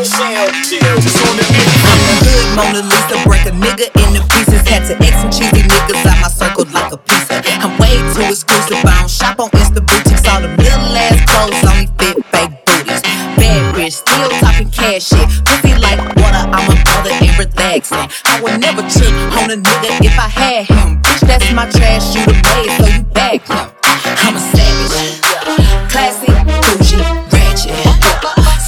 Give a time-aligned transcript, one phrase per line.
[0.00, 1.68] chill, chill, just on the beat.
[1.84, 4.62] I'm the hood Mona Lisa, break a nigga into pieces.
[4.64, 7.42] Had to X some cheesy niggas out my circle like a pizza.
[7.60, 8.80] I'm way too exclusive.
[8.84, 10.24] I don't shop on Insta boutiques.
[10.28, 13.02] All the middle ass clothes only fit fake booties.
[13.36, 15.28] Bad bitch, still talking cash shit.
[15.44, 18.06] Pussy like water, I'm a and relaxing.
[18.24, 21.02] I would never trip on a nigga if I had him.
[21.02, 23.42] Bitch, that's my trash, you the maid, so you back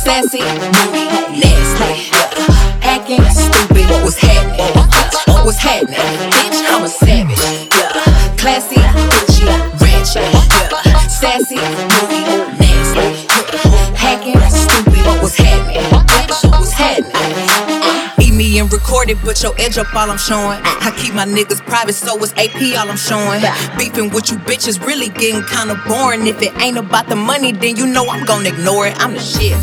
[0.05, 1.09] sassy, moody,
[1.41, 2.11] nasty,
[2.83, 3.89] acting stupid.
[4.05, 4.75] What's happening?
[5.45, 5.97] What's happening?
[6.31, 7.45] Bitch, I'm a savage,
[8.37, 8.77] classy,
[9.17, 9.49] bougie,
[9.81, 10.31] ratchet,
[11.11, 11.57] sassy,
[18.55, 20.61] Eat me and record it, but your edge up all I'm showing.
[20.63, 23.43] I keep my niggas private, so it's AP all I'm showing.
[23.77, 26.29] Beefing with you bitches really getting kinda boring.
[26.29, 28.95] If it ain't about the money, then you know I'm gonna ignore it.
[29.03, 29.59] I'm the shit.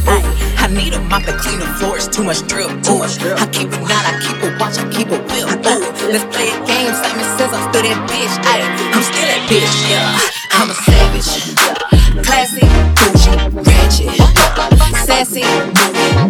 [0.59, 2.67] I need a mop to clean the floors, too much drip.
[2.89, 3.01] Ooh.
[3.39, 5.47] I keep it not, I keep a watch, I keep a whip.
[5.47, 6.11] Ooh.
[6.11, 6.91] Let's play a game.
[6.91, 8.35] Simon says I'm still that bitch.
[8.43, 8.59] Ay,
[8.91, 9.71] I'm still that bitch.
[9.87, 10.19] Yeah,
[10.59, 11.55] I'm a savage.
[12.27, 12.67] Classy,
[12.99, 14.11] bougie, ratchet,
[15.07, 15.47] sassy,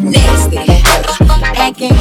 [0.05, 0.61] nasty,
[1.57, 1.97] acting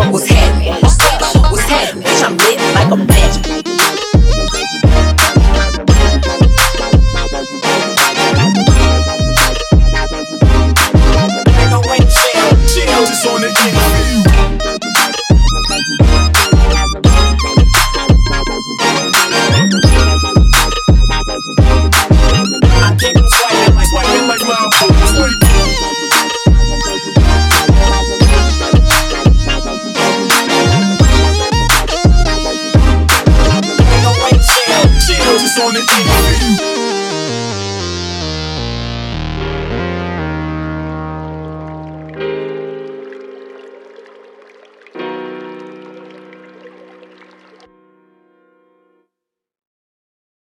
[0.00, 0.12] stupid.
[0.12, 0.59] What's happening?
[35.76, 36.79] On beat.